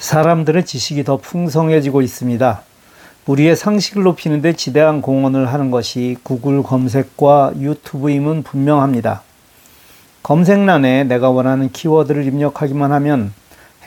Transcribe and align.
사람들의 0.00 0.64
지식이 0.64 1.04
더 1.04 1.18
풍성해지고 1.18 2.00
있습니다. 2.00 2.62
우리의 3.26 3.54
상식을 3.54 4.02
높이는데 4.02 4.54
지대한 4.54 5.02
공헌을 5.02 5.52
하는 5.52 5.70
것이 5.70 6.16
구글 6.22 6.62
검색과 6.62 7.52
유튜브임은 7.58 8.42
분명합니다. 8.42 9.22
검색란에 10.22 11.04
내가 11.04 11.28
원하는 11.28 11.70
키워드를 11.70 12.24
입력하기만 12.24 12.92
하면 12.92 13.34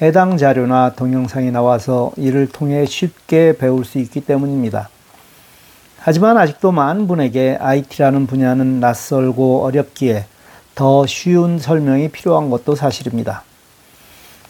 해당 0.02 0.38
자료나 0.38 0.94
동영상이 0.94 1.50
나와서 1.50 2.12
이를 2.16 2.48
통해 2.48 2.86
쉽게 2.86 3.58
배울 3.58 3.84
수 3.84 3.98
있기 3.98 4.22
때문입니다. 4.22 4.90
하지만 5.98 6.38
아직도 6.38 6.72
많은 6.72 7.08
분에게 7.08 7.58
IT라는 7.60 8.28
분야는 8.28 8.80
낯설고 8.80 9.64
어렵기에 9.64 10.26
더 10.76 11.08
쉬운 11.08 11.58
설명이 11.58 12.10
필요한 12.10 12.52
것도 12.52 12.76
사실입니다. 12.76 13.44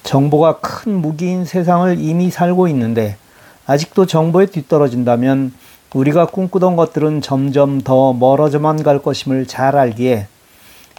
정보가 0.03 0.59
큰 0.59 0.93
무기인 0.93 1.45
세상을 1.45 1.99
이미 1.99 2.29
살고 2.29 2.67
있는데 2.67 3.17
아직도 3.65 4.05
정보에 4.05 4.45
뒤떨어진다면 4.47 5.53
우리가 5.93 6.27
꿈꾸던 6.27 6.75
것들은 6.75 7.21
점점 7.21 7.81
더 7.81 8.13
멀어져만 8.13 8.83
갈 8.83 8.99
것임을 8.99 9.45
잘 9.45 9.75
알기에 9.75 10.27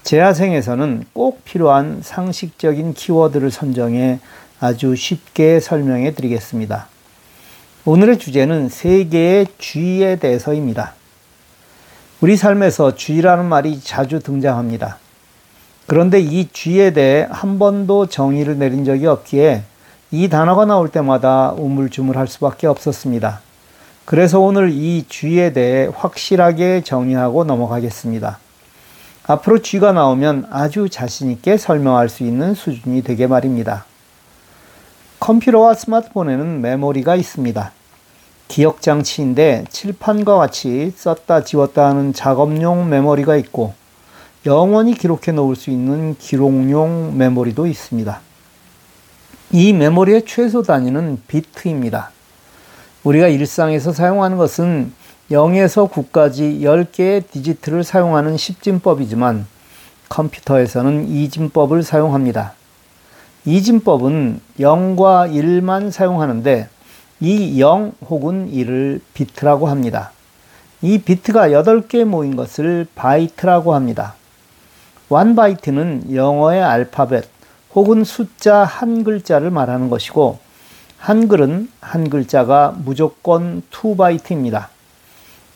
재하생에서는 0.02 1.04
꼭 1.12 1.44
필요한 1.44 2.00
상식적인 2.02 2.94
키워드를 2.94 3.50
선정해 3.50 4.20
아주 4.60 4.94
쉽게 4.94 5.60
설명해 5.60 6.14
드리겠습니다. 6.14 6.88
오늘의 7.86 8.18
주제는 8.18 8.68
세계의 8.68 9.46
쥐에 9.58 10.16
대해서입니다. 10.16 10.94
우리 12.20 12.36
삶에서 12.36 12.94
쥐라는 12.94 13.44
말이 13.44 13.80
자주 13.80 14.20
등장합니다. 14.20 14.98
그런데 15.86 16.20
이 16.20 16.48
쥐에 16.50 16.92
대해 16.92 17.26
한 17.30 17.58
번도 17.58 18.06
정의를 18.06 18.58
내린 18.58 18.84
적이 18.84 19.06
없기에 19.06 19.62
이 20.10 20.28
단어가 20.28 20.64
나올 20.64 20.88
때마다 20.88 21.52
우물쭈물할 21.52 22.26
수밖에 22.26 22.66
없었습니다. 22.66 23.40
그래서 24.04 24.40
오늘 24.40 24.70
이 24.70 25.04
쥐에 25.08 25.52
대해 25.52 25.90
확실하게 25.94 26.82
정의하고 26.82 27.44
넘어가겠습니다. 27.44 28.38
앞으로 29.26 29.60
쥐가 29.60 29.92
나오면 29.92 30.48
아주 30.50 30.88
자신있게 30.88 31.56
설명할 31.56 32.08
수 32.08 32.22
있는 32.22 32.54
수준이 32.54 33.02
되게 33.02 33.26
말입니다. 33.26 33.86
컴퓨터와 35.20 35.74
스마트폰에는 35.74 36.60
메모리가 36.60 37.16
있습니다. 37.16 37.72
기억 38.48 38.82
장치인데 38.82 39.64
칠판과 39.70 40.36
같이 40.36 40.92
썼다 40.94 41.44
지웠다 41.44 41.88
하는 41.88 42.12
작업용 42.12 42.90
메모리가 42.90 43.36
있고 43.36 43.72
영원히 44.46 44.94
기록해 44.94 45.32
놓을 45.32 45.56
수 45.56 45.70
있는 45.70 46.16
기록용 46.18 47.16
메모리도 47.16 47.66
있습니다. 47.66 48.20
이 49.52 49.72
메모리의 49.72 50.26
최소 50.26 50.62
단위는 50.62 51.22
비트입니다. 51.26 52.10
우리가 53.04 53.28
일상에서 53.28 53.92
사용하는 53.92 54.36
것은 54.36 54.92
0에서 55.30 55.90
9까지 55.90 56.60
10개의 56.60 57.26
디지트를 57.30 57.84
사용하는 57.84 58.36
10진법이지만 58.36 59.44
컴퓨터에서는 60.10 61.08
이진법을 61.08 61.82
사용합니다. 61.82 62.52
이진법은 63.46 64.40
0과 64.58 65.32
1만 65.32 65.90
사용하는데 65.90 66.68
이 67.20 67.60
0 67.60 67.92
혹은 68.10 68.50
1을 68.52 69.00
비트라고 69.14 69.68
합니다. 69.68 70.12
이 70.82 70.98
비트가 70.98 71.48
8개 71.48 72.04
모인 72.04 72.36
것을 72.36 72.86
바이트라고 72.94 73.74
합니다. 73.74 74.16
1바이트는 75.08 76.14
영어의 76.14 76.62
알파벳 76.62 77.24
혹은 77.74 78.04
숫자 78.04 78.64
한 78.64 79.04
글자를 79.04 79.50
말하는 79.50 79.90
것이고 79.90 80.38
한글은 80.98 81.68
한 81.80 82.08
글자가 82.08 82.74
무조건 82.84 83.62
2바이트입니다. 83.70 84.68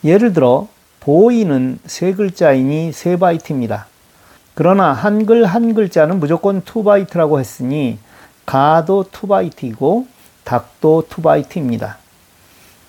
예를 0.03 0.33
들어 0.33 0.67
boy는 0.99 1.79
세 1.85 2.13
글자이니 2.13 2.91
세 2.91 3.17
바이트입니다. 3.17 3.87
그러나 4.53 4.91
한글 4.91 5.45
한 5.45 5.73
글자는 5.73 6.19
무조건 6.19 6.61
2바이트라고 6.61 7.39
했으니 7.39 7.97
가도 8.45 9.05
2바이트이고 9.05 10.05
닭도 10.43 11.05
2바이트입니다. 11.09 11.95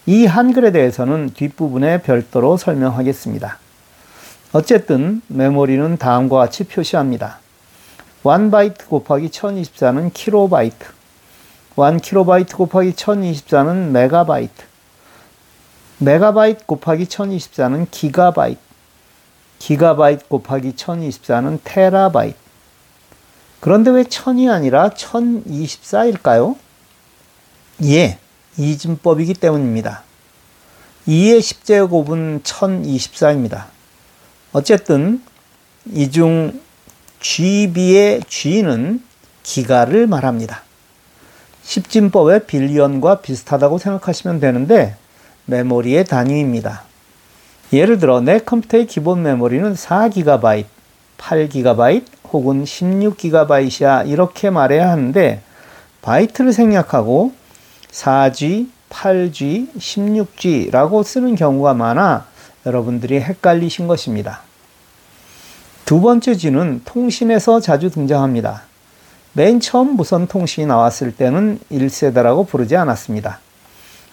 이 0.07 0.27
한글에 0.27 0.73
대해서는 0.73 1.31
뒷부분에 1.35 2.03
별도로 2.03 2.57
설명하겠습니다. 2.57 3.59
어쨌든 4.53 5.23
메모리는 5.29 5.97
다음과 5.97 6.37
같이 6.37 6.65
표시합니다. 6.65 7.39
1바이트 8.25 8.89
곱하기 8.89 9.29
1024는 9.29 10.13
킬로바이트, 10.13 10.87
1킬로바이트 11.77 12.57
곱하기 12.57 12.93
1024는 12.93 13.91
메가바이트, 13.91 14.65
메가바이트 15.99 16.67
곱하기 16.67 17.05
1024는 17.05 17.87
기가바이트, 17.93 18.61
기가바이트 19.61 20.27
곱하기 20.27 20.73
1024는 20.73 21.61
테라바이트. 21.63 22.37
그런데 23.61 23.91
왜 23.93 24.03
1000이 24.03 24.51
아니라 24.51 24.89
1024일까요? 24.89 26.57
예, 27.85 28.19
이진법이기 28.59 29.35
때문입니다. 29.35 30.03
2의 31.07 31.39
10제곱은 31.39 32.43
1024입니다. 32.43 33.80
어쨌든 34.53 35.23
이중 35.87 36.61
GB의 37.21 38.23
G는 38.29 39.03
기가를 39.43 40.07
말합니다. 40.07 40.63
십진법의 41.63 42.47
빌리언과 42.47 43.21
비슷하다고 43.21 43.79
생각하시면 43.79 44.41
되는데 44.41 44.97
메모리의 45.47 46.05
단위입니다. 46.05 46.83
예를 47.73 47.99
들어 47.99 48.21
내 48.21 48.39
컴퓨터의 48.41 48.87
기본 48.87 49.23
메모리는 49.23 49.75
4GB, 49.75 50.65
8GB 51.19 52.05
혹은 52.33 52.65
16GB이야 52.65 54.09
이렇게 54.09 54.51
말해야 54.51 54.91
하는데 54.91 55.43
바이트를 56.03 56.53
생략하고 56.53 57.33
4G, 57.93 58.69
8G, 58.89 59.75
16G라고 59.77 61.05
쓰는 61.05 61.37
경우가 61.37 61.75
많아 61.75 62.27
여러분들이 62.67 63.21
헷갈리신 63.21 63.87
것입니다. 63.87 64.41
두 65.85 66.01
번째 66.01 66.37
G는 66.37 66.83
통신에서 66.85 67.61
자주 67.61 67.91
등장합니다. 67.91 68.63
맨 69.33 69.61
처음 69.61 69.97
무선 69.97 70.27
통신이 70.27 70.67
나왔을 70.67 71.13
때는 71.13 71.59
1세대라고 71.71 72.47
부르지 72.47 72.77
않았습니다. 72.77 73.41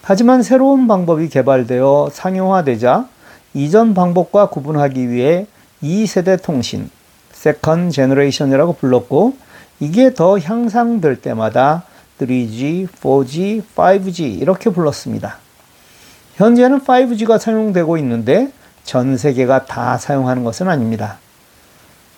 하지만 0.02 0.44
새로운 0.44 0.88
방법이 0.88 1.28
개발되어 1.30 2.10
상용화되자 2.14 3.08
이전 3.54 3.94
방법과 3.94 4.50
구분하기 4.50 5.10
위해 5.10 5.48
2세대 5.84 6.42
통신, 6.42 6.90
second 7.32 7.92
generation이라고 7.92 8.74
불렀고 8.74 9.36
이게 9.80 10.14
더 10.14 10.40
향상될 10.40 11.22
때마다 11.22 11.84
3G, 12.20 12.88
4G, 12.88 13.64
5G 13.76 14.42
이렇게 14.42 14.70
불렀습니다. 14.70 15.38
현재는 16.38 16.82
5G가 16.82 17.40
사용되고 17.40 17.98
있는데 17.98 18.52
전 18.84 19.18
세계가 19.18 19.66
다 19.66 19.98
사용하는 19.98 20.44
것은 20.44 20.68
아닙니다. 20.68 21.18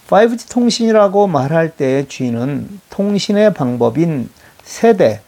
5G 0.09 0.52
통신이라고 0.52 1.28
말할 1.28 1.69
때 1.78 2.06
G는 2.09 2.81
통신의 2.90 3.53
방법인 3.53 4.29
세대, 4.62 5.22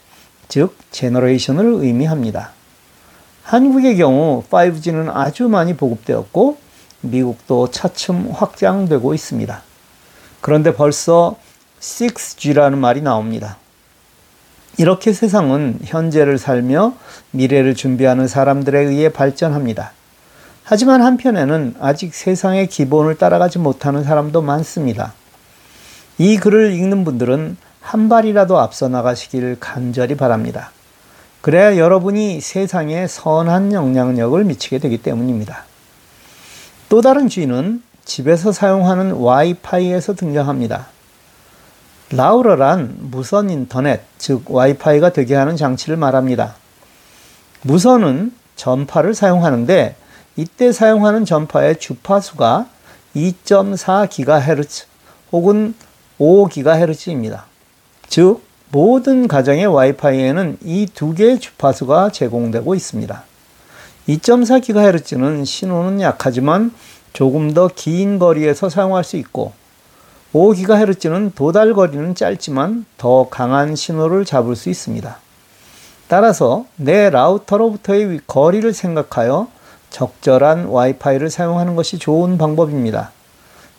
즉 0.50 0.76
generation을 0.92 1.66
의미합니다. 1.86 2.52
한국의 3.44 3.96
경우 3.96 4.44
5G는 4.50 5.10
아주 5.16 5.48
많이 5.48 5.78
보급되었고 5.78 6.58
미국도 7.00 7.72
차츰 7.72 8.30
확장되고 8.30 9.14
있습니다. 9.14 9.62
그런데 10.42 10.74
벌써 10.74 11.38
6G라는 11.80 12.76
말이 12.76 13.02
나옵니다. 13.02 13.58
이렇게 14.82 15.14
세상은 15.14 15.78
현재를 15.84 16.40
살며 16.40 16.96
미래를 17.30 17.76
준비하는 17.76 18.28
사람들에 18.28 18.80
의해 18.80 19.10
발전합니다. 19.10 19.92
하지만 20.64 21.04
한편에는 21.04 21.76
아직 21.80 22.16
세상의 22.16 22.66
기본을 22.66 23.20
따라가지 23.20 23.60
못하는 23.60 24.04
사람도 24.04 24.42
많습니다. 24.42 25.14
이 26.18 26.36
글을 26.38 26.74
읽는 26.74 27.04
분들은 27.04 27.58
한 27.80 28.10
발이라도 28.10 28.58
앞서 28.58 28.88
나가시길 28.88 29.58
간절히 29.60 30.18
바랍니다. 30.18 30.72
그래야 31.42 31.78
여러분이 31.78 32.42
세상에 32.42 33.06
선한 33.06 33.74
영향력을 33.74 34.44
미치게 34.44 34.80
되기 34.80 34.98
때문입니다. 34.98 35.64
또 36.90 37.02
다른 37.02 37.30
G는 37.30 37.84
집에서 38.04 38.52
사용하는 38.52 39.12
와이파이에서 39.12 40.16
등장합니다. 40.16 40.88
라우러란 42.14 42.98
무선 43.00 43.50
인터넷, 43.50 44.02
즉 44.18 44.44
와이파이가 44.50 45.14
되게 45.14 45.36
하는 45.36 45.56
장치를 45.56 45.96
말합니다. 45.98 46.56
무선은 47.62 48.34
전파를 48.56 49.14
사용하는데 49.14 49.96
이때 50.36 50.72
사용하는 50.72 51.26
전파의 51.26 51.80
주파수가 51.80 52.68
2.4GHz 53.16 54.86
혹은 55.32 55.74
5GHz입니다. 56.20 57.44
즉 58.08 58.42
모든 58.72 59.28
가정의 59.28 59.68
와이파이에는 59.68 60.58
이 60.64 60.88
두 60.94 61.14
개의 61.14 61.40
주파수가 61.40 62.12
제공되고 62.12 62.76
있습니다. 62.76 63.24
2.4GHz는 64.10 65.46
신호는 65.46 66.02
약하지만 66.02 66.74
조금 67.14 67.54
더 67.54 67.70
긴 67.70 68.20
거리에서 68.20 68.70
사용할 68.70 69.04
수 69.04 69.18
있고 69.18 69.54
5GHz는 70.34 71.36
도달 71.36 71.74
거리는 71.74 72.16
짧지만 72.16 72.86
더 72.98 73.28
강한 73.30 73.76
신호를 73.76 74.24
잡을 74.24 74.56
수 74.56 74.70
있습니다. 74.70 75.18
따라서 76.08 76.66
내 76.78 77.10
라우터로부터의 77.10 78.22
거리를 78.28 78.74
생각하여 78.74 79.48
적절한 79.90 80.66
와이파이를 80.66 81.30
사용하는 81.30 81.76
것이 81.76 81.98
좋은 81.98 82.38
방법입니다. 82.38 83.12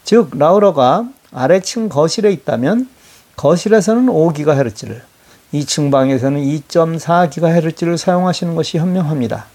즉, 0.04 0.30
라우터가 0.36 1.08
아래층 1.32 1.88
거실에 1.88 2.30
있다면 2.32 2.88
거실에서는 3.36 4.06
5GHz를, 4.06 5.00
2층 5.54 5.90
방에서는 5.90 6.40
2.4GHz를 6.40 7.96
사용하시는 7.96 8.54
것이 8.54 8.78
현명합니다. 8.78 9.46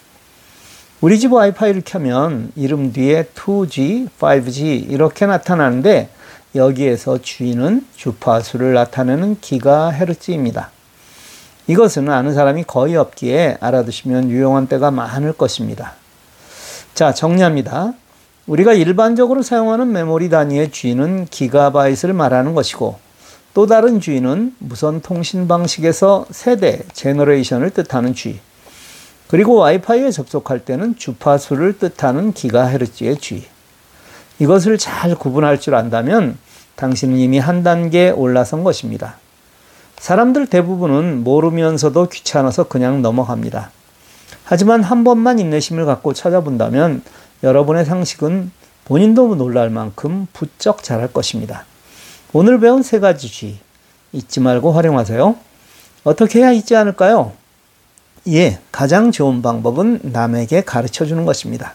우리 0.99 1.19
집 1.19 1.31
와이파이를 1.31 1.83
켜면 1.85 2.51
이름 2.55 2.91
뒤에 2.91 3.23
2G, 3.35 4.09
5G 4.19 4.89
이렇게 4.89 5.27
나타나는데 5.27 6.09
여기에서 6.55 7.19
G는 7.21 7.85
주파수를 7.95 8.73
나타내는 8.73 9.39
기가헤르츠입니다. 9.41 10.71
이것은 11.67 12.09
아는 12.09 12.33
사람이 12.33 12.63
거의 12.63 12.95
없기에 12.95 13.57
알아두시면 13.59 14.29
유용한 14.29 14.67
때가 14.67 14.89
많을 14.91 15.33
것입니다. 15.33 15.93
자, 16.93 17.13
정리합니다. 17.13 17.93
우리가 18.47 18.73
일반적으로 18.73 19.41
사용하는 19.41 19.91
메모리 19.91 20.29
단위의 20.29 20.71
G는 20.71 21.25
기가바이트를 21.25 22.13
말하는 22.13 22.55
것이고 22.55 22.97
또 23.53 23.65
다른 23.67 23.99
G는 23.99 24.55
무선 24.59 25.01
통신 25.01 25.47
방식에서 25.47 26.25
세대, 26.31 26.83
generation을 26.93 27.71
뜻하는 27.71 28.13
G. 28.13 28.39
그리고 29.27 29.55
와이파이에 29.55 30.11
접속할 30.11 30.59
때는 30.59 30.95
주파수를 30.95 31.77
뜻하는 31.77 32.31
기가헤르츠의 32.31 33.17
G. 33.17 33.45
이것을 34.39 34.77
잘 34.77 35.15
구분할 35.15 35.59
줄 35.59 35.75
안다면 35.75 36.37
당신은 36.75 37.17
이미 37.17 37.39
한 37.39 37.63
단계 37.63 38.09
올라선 38.09 38.63
것입니다. 38.63 39.15
사람들 39.97 40.47
대부분은 40.47 41.23
모르면서도 41.23 42.09
귀찮아서 42.09 42.65
그냥 42.65 43.01
넘어갑니다. 43.01 43.71
하지만 44.43 44.83
한 44.83 45.03
번만 45.03 45.39
인내심을 45.39 45.85
갖고 45.85 46.13
찾아본다면 46.13 47.01
여러분의 47.43 47.85
상식은 47.85 48.51
본인도 48.85 49.35
놀랄 49.35 49.69
만큼 49.69 50.27
부쩍 50.33 50.83
자랄 50.83 51.11
것입니다. 51.11 51.65
오늘 52.31 52.59
배운 52.59 52.83
세 52.83 52.99
가지 52.99 53.27
G 53.27 53.59
잊지 54.13 54.39
말고 54.39 54.71
활용하세요. 54.71 55.35
어떻게 56.03 56.39
해야 56.39 56.51
잊지 56.51 56.75
않을까요? 56.75 57.33
예, 58.29 58.59
가장 58.71 59.11
좋은 59.11 59.41
방법은 59.41 60.01
남에게 60.03 60.61
가르쳐 60.61 61.05
주는 61.05 61.25
것입니다. 61.25 61.73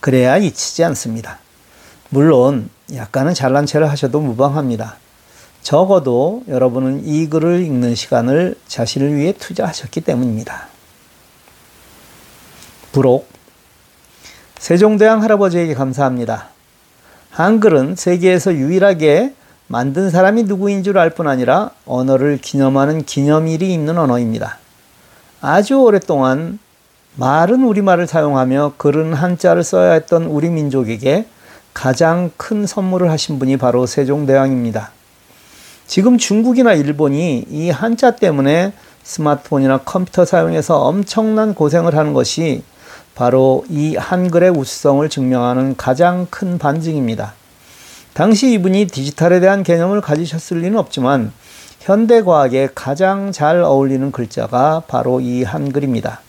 그래야 0.00 0.36
잊히지 0.36 0.84
않습니다. 0.84 1.38
물론 2.14 2.70
약간은 2.94 3.34
잘난 3.34 3.66
체를 3.66 3.90
하셔도 3.90 4.20
무방합니다. 4.20 4.98
적어도 5.62 6.44
여러분은 6.46 7.04
이 7.04 7.28
글을 7.28 7.62
읽는 7.62 7.96
시간을 7.96 8.54
자신을 8.68 9.16
위해 9.16 9.32
투자하셨기 9.32 10.00
때문입니다. 10.02 10.68
부록 12.92 13.26
세종대왕 14.58 15.24
할아버지에게 15.24 15.74
감사합니다. 15.74 16.50
한글은 17.30 17.96
세계에서 17.96 18.54
유일하게 18.54 19.34
만든 19.66 20.08
사람이 20.08 20.44
누구인 20.44 20.84
줄 20.84 20.96
알 20.96 21.10
뿐 21.10 21.26
아니라 21.26 21.70
언어를 21.84 22.38
기념하는 22.38 23.04
기념일이 23.04 23.74
있는 23.74 23.98
언어입니다. 23.98 24.58
아주 25.40 25.80
오랫동안 25.80 26.60
말은 27.16 27.64
우리말을 27.64 28.06
사용하며 28.06 28.74
글은 28.76 29.14
한자를 29.14 29.64
써야 29.64 29.94
했던 29.94 30.26
우리 30.26 30.48
민족에게 30.48 31.26
가장 31.74 32.30
큰 32.36 32.66
선물을 32.66 33.10
하신 33.10 33.38
분이 33.38 33.58
바로 33.58 33.84
세종대왕입니다. 33.84 34.92
지금 35.86 36.16
중국이나 36.16 36.72
일본이 36.72 37.44
이 37.50 37.68
한자 37.68 38.12
때문에 38.12 38.72
스마트폰이나 39.02 39.78
컴퓨터 39.78 40.24
사용해서 40.24 40.78
엄청난 40.78 41.54
고생을 41.54 41.94
하는 41.94 42.14
것이 42.14 42.62
바로 43.14 43.64
이 43.68 43.96
한글의 43.96 44.50
우수성을 44.50 45.06
증명하는 45.08 45.76
가장 45.76 46.26
큰 46.30 46.58
반증입니다. 46.58 47.34
당시 48.14 48.52
이분이 48.52 48.86
디지털에 48.86 49.40
대한 49.40 49.62
개념을 49.62 50.00
가지셨을 50.00 50.60
리는 50.60 50.78
없지만 50.78 51.32
현대 51.80 52.22
과학에 52.22 52.70
가장 52.74 53.30
잘 53.30 53.60
어울리는 53.60 54.10
글자가 54.10 54.84
바로 54.86 55.20
이 55.20 55.42
한글입니다. 55.42 56.20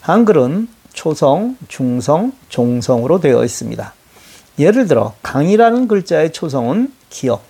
한글은 0.00 0.68
초성, 0.92 1.56
중성, 1.68 2.32
종성으로 2.48 3.20
되어 3.20 3.44
있습니다. 3.44 3.92
예를 4.58 4.86
들어 4.86 5.14
강이라는 5.22 5.88
글자의 5.88 6.32
초성은 6.32 6.92
기억, 7.08 7.42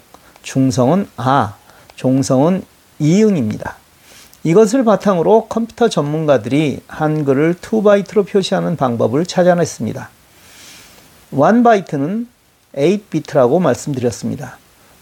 중성은 0.42 1.08
아, 1.16 1.56
종성은 1.96 2.62
이응입니다. 2.98 3.76
이것을 4.42 4.84
바탕으로 4.84 5.46
컴퓨터 5.48 5.88
전문가들이 5.88 6.80
한글을 6.86 7.54
2바이트로 7.54 8.26
표시하는 8.26 8.76
방법을 8.76 9.26
찾아냈습니다. 9.26 10.08
1바이트는 11.32 12.26
8비트라고 12.74 13.60
말씀드렸습니다. 13.60 14.56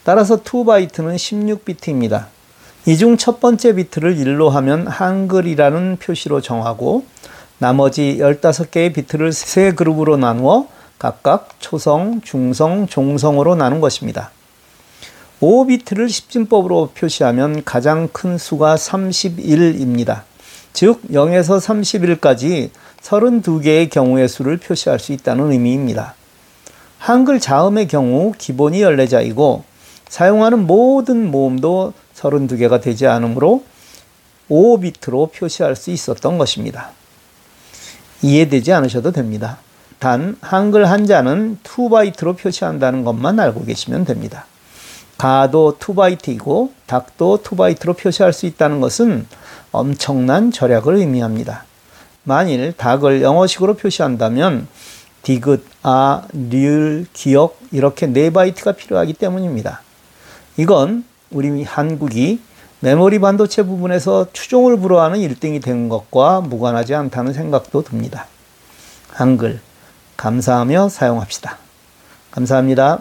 따라서 0.04 0.42
2바이트는 0.42 1.16
16비트입니다. 1.16 2.26
이 2.86 2.96
중 2.96 3.16
첫 3.18 3.38
번째 3.40 3.74
비트를 3.74 4.16
1로 4.16 4.48
하면 4.48 4.86
한글이라는 4.86 5.98
표시로 6.00 6.40
정하고 6.40 7.04
나머지 7.58 8.16
15개의 8.20 8.94
비트를 8.94 9.32
세 9.32 9.72
그룹으로 9.72 10.16
나누어 10.16 10.66
각각 10.98 11.50
초성, 11.60 12.20
중성, 12.22 12.88
종성으로 12.88 13.54
나눈 13.54 13.80
것입니다. 13.80 14.30
5비트를 15.40 16.06
10진법으로 16.08 16.92
표시하면 16.94 17.62
가장 17.64 18.08
큰 18.08 18.38
수가 18.38 18.74
31입니다. 18.74 20.22
즉 20.72 21.00
0에서 21.10 21.60
31까지 21.60 22.70
32개의 23.00 23.90
경우의 23.90 24.28
수를 24.28 24.56
표시할 24.56 24.98
수 24.98 25.12
있다는 25.12 25.52
의미입니다. 25.52 26.14
한글 26.98 27.38
자음의 27.38 27.86
경우 27.86 28.32
기본이 28.36 28.80
14자이고 28.80 29.62
사용하는 30.08 30.66
모든 30.66 31.30
모음도 31.30 31.92
32개가 32.16 32.80
되지 32.80 33.06
않으므로 33.06 33.62
5비트로 34.50 35.32
표시할 35.32 35.76
수 35.76 35.90
있었던 35.90 36.38
것입니다. 36.38 36.90
이해되지 38.22 38.72
않으셔도 38.72 39.12
됩니다. 39.12 39.58
단 39.98 40.36
한글 40.40 40.88
한자는 40.88 41.58
2바이트로 41.64 42.38
표시한다는 42.38 43.04
것만 43.04 43.40
알고 43.40 43.64
계시면 43.64 44.04
됩니다. 44.04 44.46
가도 45.16 45.76
2바이트이고 45.78 46.70
닭도 46.86 47.42
2바이트로 47.42 47.98
표시할 47.98 48.32
수 48.32 48.46
있다는 48.46 48.80
것은 48.80 49.26
엄청난 49.72 50.52
절약을 50.52 50.94
의미합니다. 50.94 51.64
만일 52.22 52.72
닭을 52.72 53.22
영어식으로 53.22 53.74
표시한다면 53.74 54.68
디귿, 55.22 55.60
아, 55.82 56.22
리을, 56.32 57.06
기억 57.12 57.58
이렇게 57.72 58.06
4바이트가 58.06 58.76
필요하기 58.76 59.14
때문입니다. 59.14 59.82
이건 60.56 61.04
우리 61.30 61.64
한국이 61.64 62.40
메모리 62.80 63.18
반도체 63.18 63.64
부분에서 63.64 64.28
추종을 64.32 64.78
불허하는 64.78 65.18
1등이 65.18 65.62
된 65.62 65.88
것과 65.88 66.42
무관하지 66.42 66.94
않다는 66.94 67.32
생각도 67.32 67.82
듭니다. 67.82 68.26
한글 69.08 69.60
감사하며 70.18 70.90
사용합시다. 70.90 71.56
감사합니다. 72.32 73.00